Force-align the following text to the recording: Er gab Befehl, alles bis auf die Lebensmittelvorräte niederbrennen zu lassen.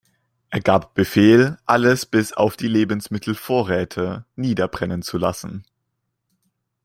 Er 0.49 0.61
gab 0.61 0.95
Befehl, 0.95 1.59
alles 1.67 2.07
bis 2.07 2.33
auf 2.33 2.57
die 2.57 2.67
Lebensmittelvorräte 2.67 4.25
niederbrennen 4.35 5.03
zu 5.03 5.19
lassen. 5.19 5.63